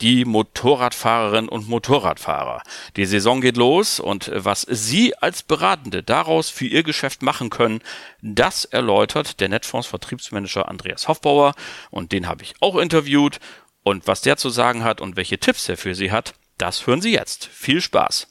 [0.00, 2.62] Die Motorradfahrerinnen und Motorradfahrer.
[2.96, 7.80] Die Saison geht los und was Sie als Beratende daraus für Ihr Geschäft machen können,
[8.22, 11.54] das erläutert der Netfonds Vertriebsmanager Andreas Hoffbauer
[11.90, 13.40] und den habe ich auch interviewt
[13.82, 17.02] und was der zu sagen hat und welche Tipps er für Sie hat, das hören
[17.02, 17.46] Sie jetzt.
[17.46, 18.26] Viel Spaß!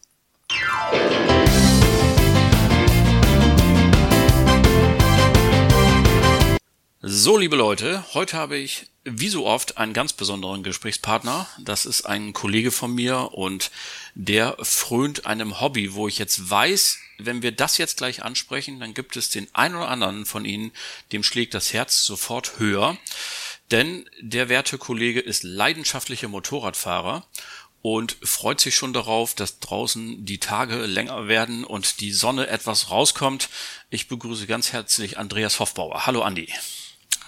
[7.21, 11.49] So, liebe Leute, heute habe ich wie so oft einen ganz besonderen Gesprächspartner.
[11.59, 13.71] Das ist ein Kollege von mir und
[14.15, 18.93] der frönt einem Hobby, wo ich jetzt weiß, wenn wir das jetzt gleich ansprechen, dann
[18.93, 20.71] gibt es den einen oder anderen von Ihnen,
[21.11, 22.97] dem schlägt das Herz sofort höher.
[23.69, 27.27] Denn der werte Kollege ist leidenschaftlicher Motorradfahrer
[27.81, 32.91] und freut sich schon darauf, dass draußen die Tage länger werden und die Sonne etwas
[32.91, 33.49] rauskommt.
[33.89, 36.05] Ich begrüße ganz herzlich Andreas Hoffbauer.
[36.05, 36.47] Hallo Andi.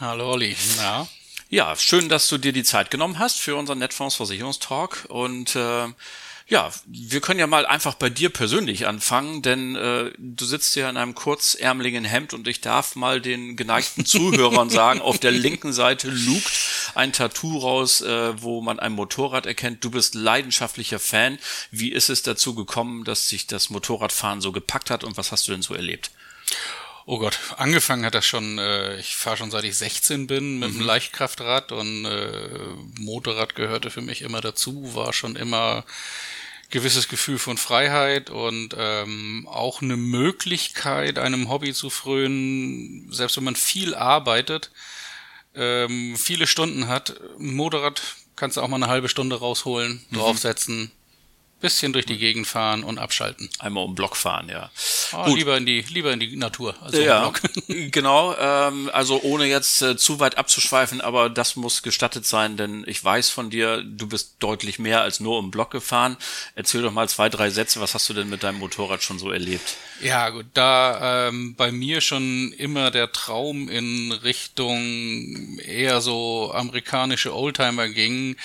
[0.02, 0.56] Hallo Olli.
[0.78, 1.08] Na?
[1.52, 5.90] Ja, schön, dass du dir die Zeit genommen hast für unseren Netfonds Versicherungstalk und äh,
[6.48, 10.90] ja, wir können ja mal einfach bei dir persönlich anfangen, denn äh, du sitzt ja
[10.90, 15.72] in einem kurzärmeligen Hemd und ich darf mal den geneigten Zuhörern sagen, auf der linken
[15.72, 16.52] Seite lugt
[16.96, 19.84] ein Tattoo raus, äh, wo man ein Motorrad erkennt.
[19.84, 21.38] Du bist leidenschaftlicher Fan.
[21.70, 25.48] Wie ist es dazu gekommen, dass sich das Motorradfahren so gepackt hat und was hast
[25.48, 26.10] du denn so erlebt?
[27.06, 30.70] Oh Gott, angefangen hat das schon, äh, ich fahre schon seit ich 16 bin mit
[30.70, 30.78] mhm.
[30.78, 32.60] einem Leichtkraftrad und äh,
[33.00, 35.84] Motorrad gehörte für mich immer dazu, war schon immer
[36.70, 43.44] gewisses Gefühl von Freiheit und ähm, auch eine Möglichkeit, einem Hobby zu frönen, selbst wenn
[43.44, 44.72] man viel arbeitet,
[45.54, 47.20] ähm, viele Stunden hat.
[47.38, 48.02] Motorrad
[48.36, 50.16] kannst du auch mal eine halbe Stunde rausholen, mhm.
[50.16, 50.92] draufsetzen,
[51.62, 53.50] bisschen durch die Gegend fahren und abschalten.
[53.60, 54.70] Einmal um Block fahren, ja.
[55.14, 57.42] Oh, lieber in die lieber in die Natur als ja, Block.
[57.92, 58.36] genau.
[58.38, 63.04] Ähm, also ohne jetzt äh, zu weit abzuschweifen, aber das muss gestattet sein, denn ich
[63.04, 66.18] weiß von dir, du bist deutlich mehr als nur um Block gefahren.
[66.56, 67.80] Erzähl doch mal zwei, drei Sätze.
[67.80, 69.78] Was hast du denn mit deinem Motorrad schon so erlebt?
[70.02, 77.36] Ja, gut, da ähm, bei mir schon immer der Traum in Richtung eher so amerikanische
[77.36, 78.36] Oldtimer ging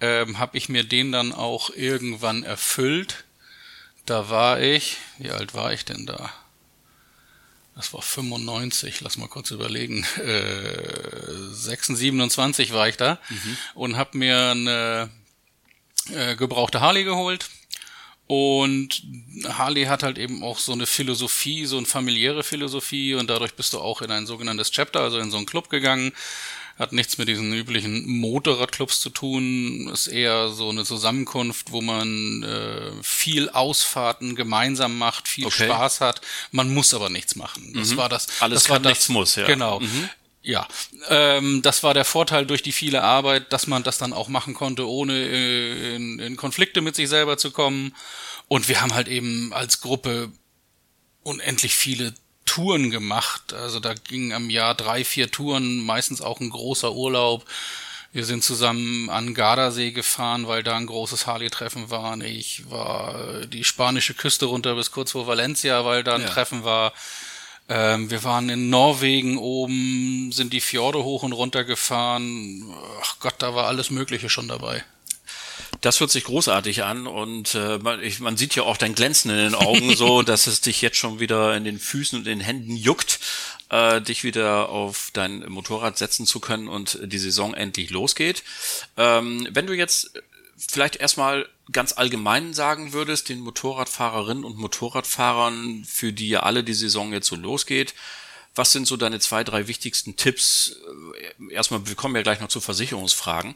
[0.00, 3.24] ähm, habe ich mir den dann auch irgendwann erfüllt.
[4.06, 6.32] Da war ich, wie alt war ich denn da?
[7.74, 10.04] Das war 95, lass mal kurz überlegen.
[10.16, 13.56] Äh, 26, 27 war ich da mhm.
[13.74, 15.10] und habe mir eine
[16.12, 17.48] äh, gebrauchte Harley geholt
[18.26, 19.02] Und
[19.48, 23.72] Harley hat halt eben auch so eine Philosophie, so eine familiäre Philosophie und dadurch bist
[23.72, 26.12] du auch in ein sogenanntes Chapter, also in so einen Club gegangen.
[26.78, 32.44] Hat nichts mit diesen üblichen Motorradclubs zu tun, ist eher so eine Zusammenkunft, wo man
[32.44, 35.64] äh, viel Ausfahrten gemeinsam macht, viel okay.
[35.64, 36.20] Spaß hat.
[36.52, 37.72] Man muss aber nichts machen.
[37.74, 37.96] Das mhm.
[37.96, 38.28] war das.
[38.40, 39.46] Alles das war das, nichts muss, ja.
[39.46, 39.80] Genau.
[39.80, 40.08] Mhm.
[40.40, 40.68] Ja,
[41.08, 44.54] ähm, das war der Vorteil durch die viele Arbeit, dass man das dann auch machen
[44.54, 47.94] konnte, ohne äh, in, in Konflikte mit sich selber zu kommen.
[48.46, 50.32] Und wir haben halt eben als Gruppe
[51.22, 52.14] unendlich viele
[52.48, 53.52] Touren gemacht.
[53.52, 57.44] Also da gingen am Jahr drei, vier Touren, meistens auch ein großer Urlaub.
[58.10, 62.18] Wir sind zusammen an Gardasee gefahren, weil da ein großes Harley-Treffen war.
[62.22, 66.28] Ich war die spanische Küste runter bis kurz vor Valencia, weil da ein ja.
[66.28, 66.94] Treffen war.
[67.68, 72.64] Ähm, wir waren in Norwegen oben, sind die Fjorde hoch und runter gefahren.
[73.02, 74.82] Ach Gott, da war alles Mögliche schon dabei.
[75.80, 79.30] Das hört sich großartig an und äh, man, ich, man sieht ja auch dein Glänzen
[79.30, 82.38] in den Augen so, dass es dich jetzt schon wieder in den Füßen und in
[82.38, 83.20] den Händen juckt,
[83.70, 88.42] äh, dich wieder auf dein Motorrad setzen zu können und die Saison endlich losgeht.
[88.96, 90.12] Ähm, wenn du jetzt
[90.56, 96.74] vielleicht erstmal ganz allgemein sagen würdest, den Motorradfahrerinnen und Motorradfahrern, für die ja alle die
[96.74, 97.94] Saison jetzt so losgeht,
[98.58, 100.76] was sind so deine zwei, drei wichtigsten Tipps?
[101.48, 103.54] Äh, erstmal, wir kommen ja gleich noch zu Versicherungsfragen.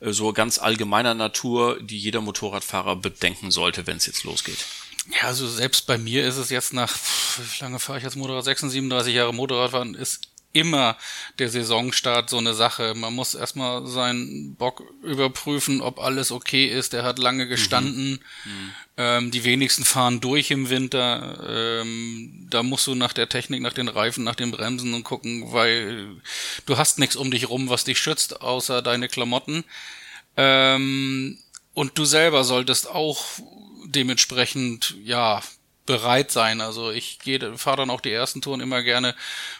[0.00, 4.64] Äh, so ganz allgemeiner Natur, die jeder Motorradfahrer bedenken sollte, wenn es jetzt losgeht.
[5.20, 6.96] Ja, also selbst bei mir ist es jetzt nach,
[7.36, 8.44] wie lange fahre ich jetzt Motorrad?
[8.44, 10.96] 36, 37 Jahre Motorradfahren ist immer
[11.38, 12.94] der Saisonstart so eine Sache.
[12.94, 16.94] Man muss erstmal seinen Bock überprüfen, ob alles okay ist.
[16.94, 18.20] Der hat lange gestanden.
[18.44, 18.70] Mhm.
[18.96, 21.82] Ähm, die wenigsten fahren durch im Winter.
[21.82, 25.52] Ähm, da musst du nach der Technik, nach den Reifen, nach den Bremsen und gucken,
[25.52, 26.16] weil
[26.64, 29.64] du hast nichts um dich rum, was dich schützt, außer deine Klamotten.
[30.36, 31.38] Ähm,
[31.74, 33.24] und du selber solltest auch
[33.84, 35.42] dementsprechend, ja,
[35.86, 36.60] bereit sein.
[36.60, 39.14] Also ich gehe, fahre dann auch die ersten Touren immer gerne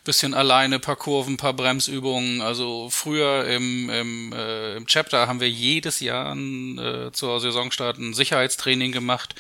[0.05, 2.41] bisschen alleine, paar Kurven, paar Bremsübungen.
[2.41, 8.15] Also früher im, im, äh, im Chapter haben wir jedes Jahr äh, zur Saisonstart ein
[8.15, 9.35] Sicherheitstraining gemacht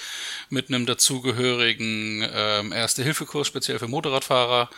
[0.51, 4.69] mit einem dazugehörigen ähm, Erste-Hilfe-Kurs, speziell für Motorradfahrer.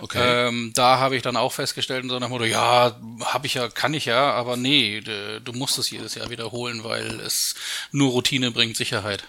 [0.00, 0.48] Okay.
[0.48, 3.68] Ähm, da habe ich dann auch festgestellt in so einem Motto, ja, habe ich ja,
[3.68, 7.54] kann ich ja, aber nee, du musst es jedes Jahr wiederholen, weil es
[7.92, 9.24] nur Routine bringt Sicherheit.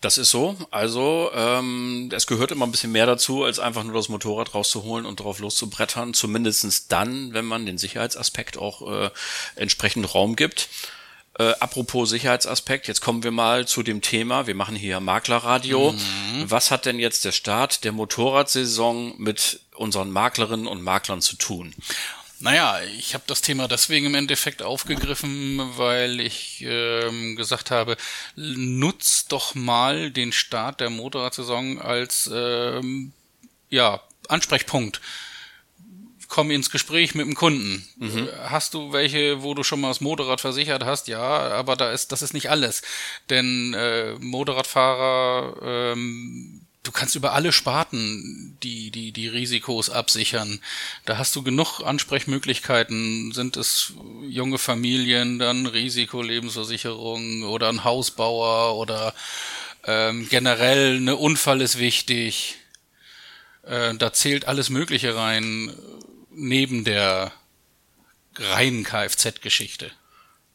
[0.00, 0.56] Das ist so.
[0.70, 5.04] Also ähm, es gehört immer ein bisschen mehr dazu, als einfach nur das Motorrad rauszuholen
[5.06, 6.14] und drauf loszubrettern.
[6.14, 9.10] Zumindestens dann, wenn man den Sicherheitsaspekt auch äh,
[9.56, 10.68] entsprechend Raum gibt.
[11.38, 14.46] Äh, apropos Sicherheitsaspekt, jetzt kommen wir mal zu dem Thema.
[14.46, 15.92] Wir machen hier Maklerradio.
[15.92, 16.50] Mhm.
[16.50, 21.74] Was hat denn jetzt der Start der Motorradsaison mit unseren Maklerinnen und Maklern zu tun?
[22.40, 27.96] Naja, ich habe das Thema deswegen im Endeffekt aufgegriffen, weil ich ähm, gesagt habe,
[28.36, 33.12] nutz doch mal den Start der Motorradsaison als ähm,
[33.70, 35.00] ja, Ansprechpunkt.
[36.28, 37.88] Komm ins Gespräch mit dem Kunden.
[37.96, 38.28] Mhm.
[38.44, 41.08] Hast du welche, wo du schon mal das Motorrad versichert hast?
[41.08, 42.82] Ja, aber da ist das ist nicht alles,
[43.30, 50.60] denn äh, Motorradfahrer ähm, du kannst über alle Sparten die, die, die Risikos absichern.
[51.04, 53.32] Da hast du genug Ansprechmöglichkeiten.
[53.32, 53.92] Sind es
[54.28, 59.14] junge Familien, dann Risikolebensversicherung oder ein Hausbauer oder
[59.84, 62.56] ähm, generell eine Unfall ist wichtig.
[63.62, 65.72] Äh, da zählt alles Mögliche rein,
[66.30, 67.32] neben der
[68.36, 69.90] reinen Kfz-Geschichte.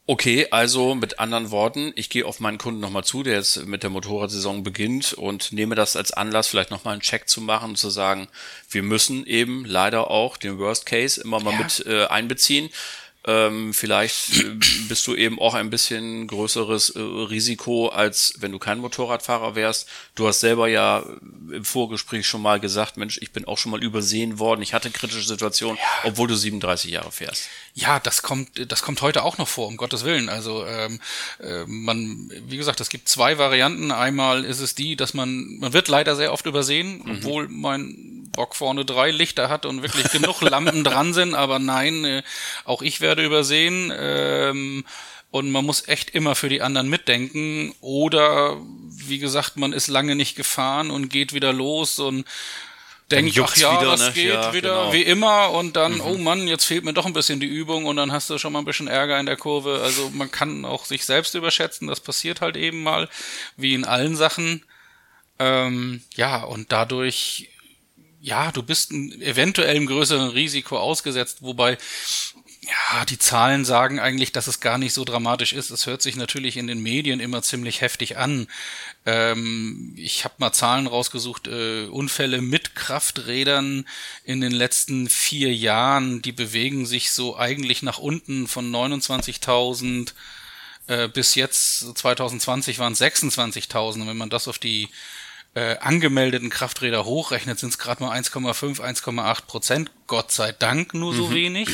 [0.05, 3.83] Okay, also mit anderen Worten, ich gehe auf meinen Kunden nochmal zu, der jetzt mit
[3.83, 7.77] der Motorradsaison beginnt und nehme das als Anlass, vielleicht nochmal einen Check zu machen und
[7.77, 8.27] zu sagen,
[8.69, 11.59] wir müssen eben leider auch den Worst Case immer mal ja.
[11.59, 12.69] mit äh, einbeziehen.
[13.25, 14.55] Ähm, vielleicht äh,
[14.89, 19.87] bist du eben auch ein bisschen größeres äh, Risiko, als wenn du kein Motorradfahrer wärst.
[20.15, 21.05] Du hast selber ja
[21.51, 24.61] im Vorgespräch schon mal gesagt, Mensch, ich bin auch schon mal übersehen worden.
[24.61, 26.09] Ich hatte kritische Situationen, ja.
[26.09, 27.47] obwohl du 37 Jahre fährst.
[27.73, 30.27] Ja, das kommt, das kommt heute auch noch vor, um Gottes Willen.
[30.27, 30.99] Also ähm,
[31.39, 33.91] äh, man, wie gesagt, es gibt zwei Varianten.
[33.91, 37.17] Einmal ist es die, dass man, man wird leider sehr oft übersehen, mhm.
[37.17, 41.33] obwohl mein Bock vorne drei Lichter hat und wirklich genug Lampen dran sind.
[41.33, 42.23] Aber nein, äh,
[42.65, 43.91] auch ich werde übersehen.
[43.95, 44.85] Ähm,
[45.31, 47.73] und man muss echt immer für die anderen mitdenken.
[47.81, 48.57] Oder,
[48.89, 52.25] wie gesagt, man ist lange nicht gefahren und geht wieder los und
[53.09, 54.11] denkt, ach ja, wieder, das ne?
[54.13, 54.93] geht ja, wieder genau.
[54.93, 56.01] wie immer und dann, mhm.
[56.01, 58.53] oh Mann, jetzt fehlt mir doch ein bisschen die Übung und dann hast du schon
[58.53, 59.81] mal ein bisschen Ärger in der Kurve.
[59.83, 63.09] Also man kann auch sich selbst überschätzen, das passiert halt eben mal,
[63.57, 64.63] wie in allen Sachen.
[65.39, 67.49] Ähm, ja, und dadurch,
[68.23, 71.77] ja, du bist eventuell einem größeren Risiko ausgesetzt, wobei,
[72.61, 75.71] ja, die Zahlen sagen eigentlich, dass es gar nicht so dramatisch ist.
[75.71, 78.47] Es hört sich natürlich in den Medien immer ziemlich heftig an.
[79.05, 83.85] Ähm, ich habe mal Zahlen rausgesucht, äh, Unfälle mit Krafträdern
[84.23, 90.13] in den letzten vier Jahren, die bewegen sich so eigentlich nach unten von 29.000
[90.87, 94.01] äh, bis jetzt 2020 waren es 26.000.
[94.01, 94.87] Und wenn man das auf die
[95.55, 99.91] äh, angemeldeten Krafträder hochrechnet, sind es gerade mal 1,5, 1,8 Prozent.
[100.07, 101.33] Gott sei Dank nur so mhm.
[101.33, 101.69] wenig.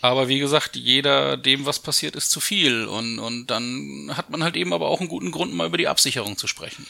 [0.00, 2.86] Aber wie gesagt, jeder, dem was passiert, ist zu viel.
[2.86, 5.86] Und, und dann hat man halt eben aber auch einen guten Grund, mal über die
[5.86, 6.86] Absicherung zu sprechen.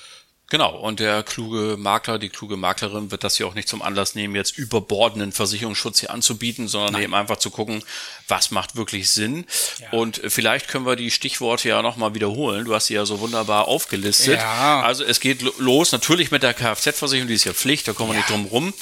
[0.52, 4.14] Genau, und der kluge Makler, die kluge Maklerin wird das hier auch nicht zum Anlass
[4.14, 7.04] nehmen, jetzt überbordenden Versicherungsschutz hier anzubieten, sondern Nein.
[7.04, 7.82] eben einfach zu gucken,
[8.28, 9.46] was macht wirklich Sinn.
[9.80, 9.98] Ja.
[9.98, 12.66] Und vielleicht können wir die Stichworte ja nochmal wiederholen.
[12.66, 14.40] Du hast sie ja so wunderbar aufgelistet.
[14.40, 14.82] Ja.
[14.82, 18.16] Also es geht los natürlich mit der Kfz-Versicherung, die ist ja Pflicht, da kommen wir
[18.16, 18.18] ja.
[18.18, 18.74] nicht drum rum.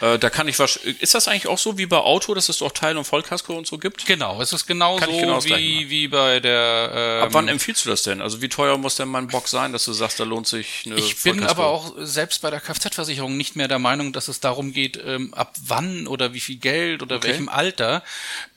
[0.00, 0.76] Äh, da kann ich was.
[0.76, 3.66] Ist das eigentlich auch so wie bei Auto, dass es doch Teil- und Vollkasko und
[3.66, 4.04] so gibt?
[4.06, 6.90] Genau, es ist genau so genau wie, wie bei der.
[6.94, 8.20] Ähm, Ab wann empfiehlst du das denn?
[8.20, 10.96] Also wie teuer muss denn mein Bock sein, dass du sagst, da lohnt sich eine
[10.96, 14.72] Ich bin aber auch selbst bei der Kfz-Versicherung nicht mehr der Meinung, dass es darum
[14.72, 17.28] geht, ähm, ab wann oder wie viel Geld oder okay.
[17.28, 18.02] welchem Alter.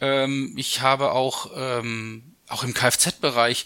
[0.01, 3.65] Ähm, ich habe auch, ähm, auch im Kfz-Bereich,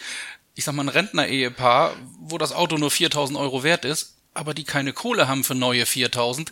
[0.54, 4.64] ich sag mal, ein Rentner-Ehepaar, wo das Auto nur 4000 Euro wert ist, aber die
[4.64, 6.52] keine Kohle haben für neue 4000,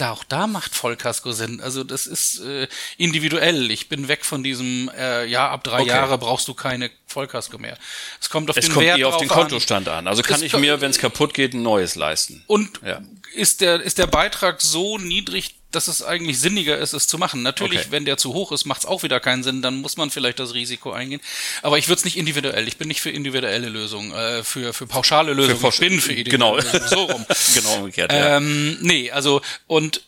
[0.00, 1.60] da auch da macht Vollkasko Sinn.
[1.60, 3.70] Also das ist äh, individuell.
[3.70, 5.90] Ich bin weg von diesem, äh, ja, ab drei okay.
[5.90, 7.76] Jahre brauchst du keine Vollkasko mehr.
[8.20, 10.06] Es kommt auf es den kommt Wert eher auf den Kontostand an.
[10.06, 12.42] Also kann ich mir, wenn es kaputt geht, ein neues leisten.
[12.46, 13.00] Und ja.
[13.34, 17.42] ist der ist der Beitrag so niedrig, dass es eigentlich sinniger ist, es zu machen.
[17.42, 17.90] Natürlich, okay.
[17.90, 20.38] wenn der zu hoch ist, macht es auch wieder keinen Sinn, dann muss man vielleicht
[20.38, 21.20] das Risiko eingehen.
[21.62, 22.66] Aber ich würde es nicht individuell.
[22.68, 25.56] Ich bin nicht für individuelle Lösungen, äh, für, für pauschale Lösungen.
[25.56, 26.84] Für Pausch ich bin für individuelle genau.
[26.84, 26.88] Lösungen.
[26.88, 27.26] So rum.
[27.54, 28.36] genau umgekehrt, ja.
[28.36, 30.02] Ähm, nee, also, und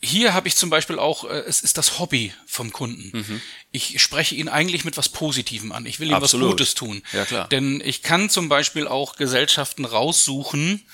[0.00, 3.10] hier habe ich zum Beispiel auch, äh, es ist das Hobby vom Kunden.
[3.18, 3.40] Mhm.
[3.72, 5.86] Ich spreche ihn eigentlich mit was Positivem an.
[5.86, 6.46] Ich will ihm Absolut.
[6.46, 7.02] was Gutes tun.
[7.12, 7.48] Ja, klar.
[7.48, 10.86] Denn ich kann zum Beispiel auch Gesellschaften raussuchen,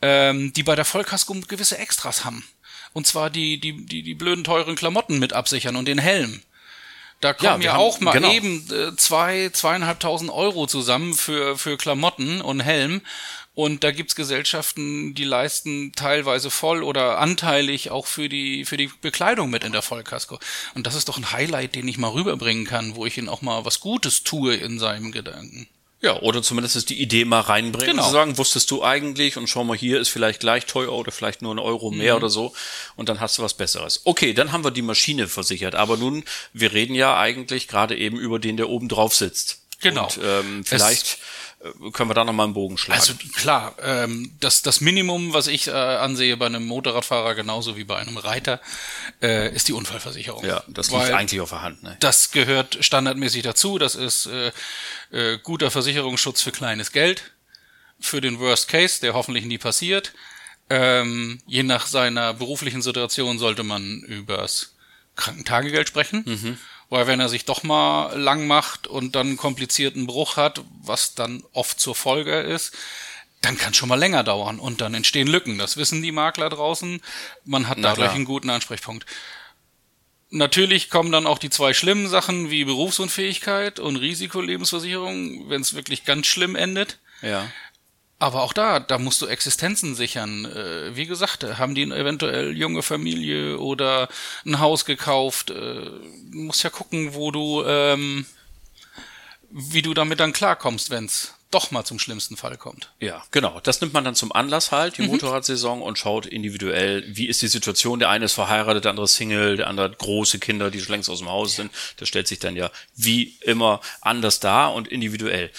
[0.00, 2.46] ähm, die bei der Vollkasko gewisse Extras haben.
[2.96, 6.40] Und zwar die, die, die, die blöden teuren Klamotten mit absichern und den Helm.
[7.20, 8.32] Da kommen ja, ja auch mal genau.
[8.32, 13.02] eben äh, zwei, zweieinhalbtausend Euro zusammen für, für Klamotten und Helm.
[13.52, 18.90] Und da gibt's Gesellschaften, die leisten teilweise voll oder anteilig auch für die, für die
[19.02, 20.38] Bekleidung mit in der Vollkasko.
[20.74, 23.42] Und das ist doch ein Highlight, den ich mal rüberbringen kann, wo ich ihn auch
[23.42, 25.68] mal was Gutes tue in seinem Gedanken.
[26.06, 28.06] Ja, oder zumindest die Idee mal reinbringen, genau.
[28.06, 31.42] zu sagen, wusstest du eigentlich und schau mal, hier ist vielleicht gleich teuer oder vielleicht
[31.42, 32.18] nur ein Euro mehr mhm.
[32.18, 32.54] oder so
[32.94, 34.02] und dann hast du was Besseres.
[34.04, 38.18] Okay, dann haben wir die Maschine versichert, aber nun, wir reden ja eigentlich gerade eben
[38.18, 39.62] über den, der oben drauf sitzt.
[39.80, 40.04] Genau.
[40.04, 41.18] Und, ähm, vielleicht es
[41.92, 43.00] können wir da nochmal einen Bogen schlagen.
[43.00, 47.84] Also klar, ähm, das, das Minimum, was ich äh, ansehe bei einem Motorradfahrer genauso wie
[47.84, 48.60] bei einem Reiter,
[49.22, 50.44] äh, ist die Unfallversicherung.
[50.44, 51.82] Ja, das liegt eigentlich auf der Hand.
[51.82, 51.96] Ne?
[52.00, 53.78] Das gehört standardmäßig dazu.
[53.78, 54.52] Das ist äh,
[55.10, 57.32] äh, guter Versicherungsschutz für kleines Geld,
[57.98, 60.12] für den Worst Case, der hoffentlich nie passiert.
[60.68, 64.74] Ähm, je nach seiner beruflichen Situation sollte man übers
[65.14, 66.24] Krankentagegeld sprechen.
[66.26, 66.58] Mhm.
[66.88, 71.14] Weil wenn er sich doch mal lang macht und dann einen komplizierten Bruch hat, was
[71.14, 72.76] dann oft zur Folge ist,
[73.42, 75.58] dann kann es schon mal länger dauern und dann entstehen Lücken.
[75.58, 77.00] Das wissen die Makler draußen.
[77.44, 79.06] Man hat dadurch einen guten Ansprechpunkt.
[80.30, 86.04] Natürlich kommen dann auch die zwei schlimmen Sachen wie Berufsunfähigkeit und Risikolebensversicherung, wenn es wirklich
[86.04, 86.98] ganz schlimm endet.
[87.22, 87.48] Ja.
[88.18, 90.46] Aber auch da, da musst du Existenzen sichern.
[90.46, 94.08] Äh, wie gesagt, haben die eventuell junge Familie oder
[94.46, 95.50] ein Haus gekauft.
[95.50, 96.00] Äh, du
[96.32, 98.24] musst ja gucken, wo du, ähm,
[99.50, 102.90] wie du damit dann klarkommst, wenn's doch mal zum schlimmsten Fall kommt.
[103.00, 103.60] Ja, genau.
[103.60, 105.08] Das nimmt man dann zum Anlass halt, die mhm.
[105.08, 107.98] Motorradsaison, und schaut individuell, wie ist die Situation.
[107.98, 111.08] Der eine ist verheiratet, der andere Single, der andere hat große Kinder, die schon längst
[111.08, 111.62] aus dem Haus ja.
[111.62, 111.72] sind.
[111.98, 115.50] Das stellt sich dann ja wie immer anders dar und individuell.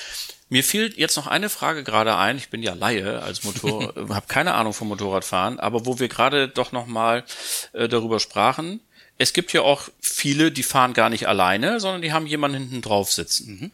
[0.49, 2.37] Mir fiel jetzt noch eine Frage gerade ein.
[2.37, 6.47] Ich bin ja Laie als Motor, habe keine Ahnung vom Motorradfahren, aber wo wir gerade
[6.47, 7.25] doch noch mal
[7.73, 8.79] äh, darüber sprachen.
[9.17, 12.81] Es gibt ja auch viele, die fahren gar nicht alleine, sondern die haben jemanden hinten
[12.81, 13.59] drauf sitzen.
[13.59, 13.71] Mhm.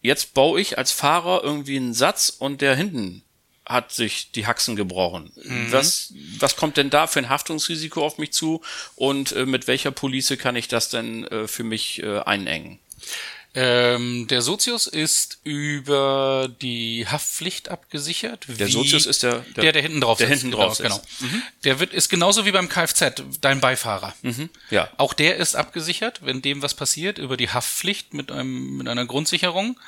[0.00, 3.22] Jetzt baue ich als Fahrer irgendwie einen Satz und der hinten
[3.66, 5.32] hat sich die Haxen gebrochen.
[5.42, 5.72] Mhm.
[5.72, 8.60] Was, was kommt denn da für ein Haftungsrisiko auf mich zu
[8.96, 12.78] und äh, mit welcher Police kann ich das denn äh, für mich äh, einengen?
[13.56, 18.46] Ähm, der Sozius ist über die Haftpflicht abgesichert.
[18.48, 20.42] Der Sozius ist der, der, der, der hinten drauf der sitzt.
[20.42, 21.32] hinten drauf genau, genau.
[21.32, 21.42] Mhm.
[21.62, 24.12] Der wird, ist genauso wie beim Kfz, dein Beifahrer.
[24.22, 24.50] Mhm.
[24.70, 24.90] Ja.
[24.96, 29.06] Auch der ist abgesichert, wenn dem was passiert, über die Haftpflicht mit einem, mit einer
[29.06, 29.78] Grundsicherung.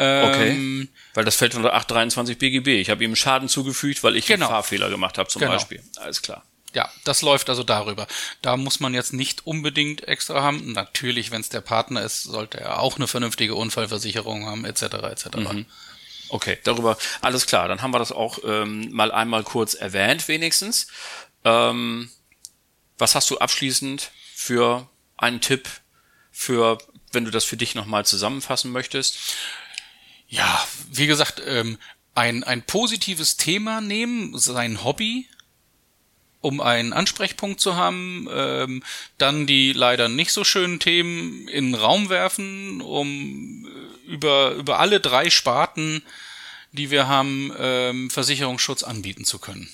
[0.00, 2.80] Okay, ähm, weil das fällt unter 823 BGB.
[2.80, 4.46] Ich habe ihm Schaden zugefügt, weil ich genau.
[4.46, 5.54] einen Fahrfehler gemacht habe zum genau.
[5.54, 5.82] Beispiel.
[5.96, 6.44] Alles klar.
[6.74, 8.06] Ja, das läuft also darüber.
[8.42, 10.72] Da muss man jetzt nicht unbedingt extra haben.
[10.72, 14.82] Natürlich, wenn es der Partner ist, sollte er auch eine vernünftige Unfallversicherung haben, etc.
[14.82, 15.36] etc.
[15.36, 15.66] Mhm.
[16.28, 17.68] Okay, darüber alles klar.
[17.68, 20.88] Dann haben wir das auch ähm, mal einmal kurz erwähnt, wenigstens.
[21.44, 22.10] Ähm,
[22.98, 25.68] was hast du abschließend für einen Tipp
[26.30, 26.78] für,
[27.12, 29.18] wenn du das für dich nochmal zusammenfassen möchtest?
[30.28, 31.78] Ja, wie gesagt, ähm,
[32.14, 35.28] ein, ein positives Thema nehmen, sein Hobby,
[36.40, 38.82] um einen Ansprechpunkt zu haben, ähm,
[39.18, 44.78] dann die leider nicht so schönen Themen in den Raum werfen, um äh, über, über
[44.78, 46.02] alle drei Sparten,
[46.72, 49.68] die wir haben, ähm, Versicherungsschutz anbieten zu können.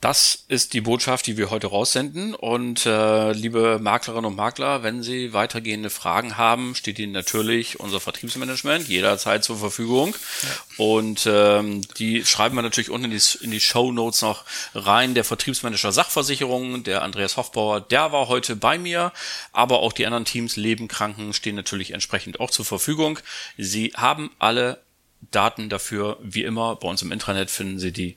[0.00, 2.34] Das ist die Botschaft, die wir heute raussenden.
[2.34, 8.00] Und äh, liebe Maklerinnen und Makler, wenn Sie weitergehende Fragen haben, steht Ihnen natürlich unser
[8.00, 10.16] Vertriebsmanagement jederzeit zur Verfügung.
[10.42, 10.84] Ja.
[10.86, 15.12] Und ähm, die schreiben wir natürlich unten in die, in die Show Notes noch rein.
[15.12, 19.12] Der Vertriebsmanager Sachversicherung, der Andreas Hofbauer, der war heute bei mir.
[19.52, 23.18] Aber auch die anderen Teams, Leben, Kranken, stehen natürlich entsprechend auch zur Verfügung.
[23.58, 24.80] Sie haben alle
[25.30, 28.16] Daten dafür, wie immer, bei uns im Intranet finden Sie die.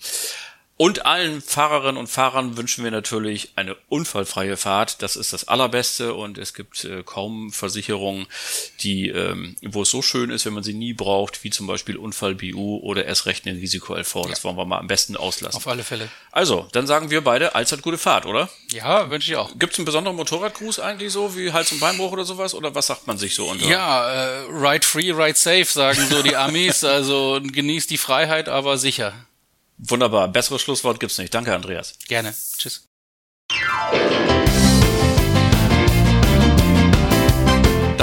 [0.75, 5.03] Und allen Fahrerinnen und Fahrern wünschen wir natürlich eine unfallfreie Fahrt.
[5.03, 8.25] Das ist das Allerbeste und es gibt äh, kaum Versicherungen,
[8.81, 11.95] die, ähm, wo es so schön ist, wenn man sie nie braucht, wie zum Beispiel
[11.95, 14.13] Unfall-BU oder erst recht eine Risiko-LV.
[14.27, 14.43] Das ja.
[14.45, 15.57] wollen wir mal am besten auslassen.
[15.57, 16.09] Auf alle Fälle.
[16.31, 18.49] Also, dann sagen wir beide allzeit gute Fahrt, oder?
[18.71, 19.51] Ja, wünsche ich auch.
[19.59, 22.55] Gibt es einen besonderen Motorradgruß eigentlich so, wie Hals- und Beinbruch oder sowas?
[22.55, 23.67] Oder was sagt man sich so unter?
[23.67, 26.83] Ja, äh, ride free, ride safe, sagen so die Amis.
[26.83, 29.13] also genießt die Freiheit, aber sicher.
[29.77, 30.27] Wunderbar.
[30.27, 31.33] Besseres Schlusswort gibt's nicht.
[31.33, 31.97] Danke, Andreas.
[32.07, 32.33] Gerne.
[32.57, 32.87] Tschüss.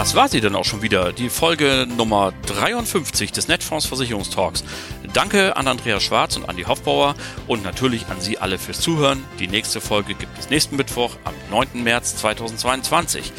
[0.00, 4.64] Das war sie dann auch schon wieder, die Folge Nummer 53 des Netfonds Versicherungstalks.
[5.12, 7.14] Danke an Andreas Schwarz und Andi Hoffbauer
[7.46, 9.22] und natürlich an Sie alle fürs Zuhören.
[9.38, 11.82] Die nächste Folge gibt es nächsten Mittwoch am 9.
[11.82, 13.30] März 2022.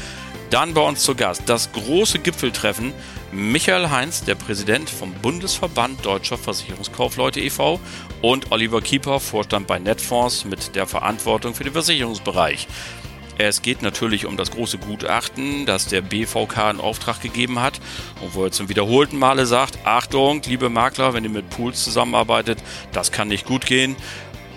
[0.52, 2.92] Dann bei uns zu Gast das große Gipfeltreffen
[3.32, 7.80] Michael Heinz, der Präsident vom Bundesverband Deutscher Versicherungskaufleute e.V.
[8.22, 12.68] und Oliver Kieper, Vorstand bei Netfonds mit der Verantwortung für den Versicherungsbereich.
[13.38, 17.80] Es geht natürlich um das große Gutachten, das der BVK in Auftrag gegeben hat
[18.20, 22.60] und wo er zum wiederholten Male sagt, Achtung, liebe Makler, wenn ihr mit Pools zusammenarbeitet,
[22.92, 23.96] das kann nicht gut gehen.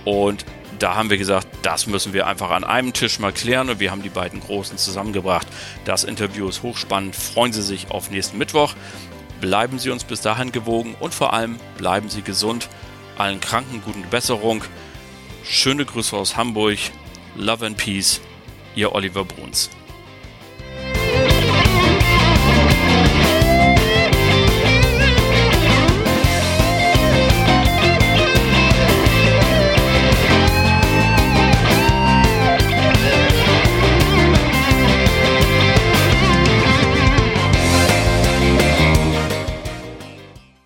[0.04, 0.44] Und
[0.78, 3.90] da haben wir gesagt, das müssen wir einfach an einem Tisch mal klären und wir
[3.90, 5.46] haben die beiden Großen zusammengebracht.
[5.84, 7.16] Das Interview ist hochspannend.
[7.16, 8.74] Freuen Sie sich auf nächsten Mittwoch.
[9.40, 12.68] Bleiben Sie uns bis dahin gewogen und vor allem bleiben Sie gesund.
[13.18, 14.64] Allen Kranken guten Besserung.
[15.44, 16.78] Schöne Grüße aus Hamburg.
[17.36, 18.20] Love and Peace.
[18.74, 19.70] Ihr Oliver Bruns.